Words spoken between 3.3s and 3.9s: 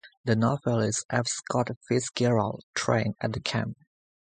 the camp.